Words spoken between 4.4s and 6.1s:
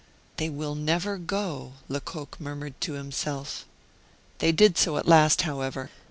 did so at last, however.